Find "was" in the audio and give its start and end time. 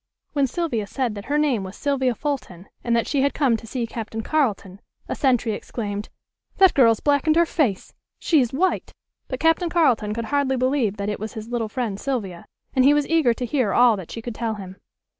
1.63-1.75, 11.19-11.33, 12.95-13.07